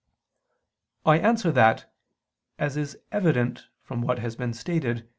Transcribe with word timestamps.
I 1.05 1.19
answer 1.19 1.51
that, 1.51 1.93
As 2.57 2.75
is 2.75 2.97
evident 3.11 3.67
from 3.83 4.01
what 4.01 4.17
has 4.17 4.35
been 4.35 4.55
stated 4.55 4.97
(Q. 5.01 5.09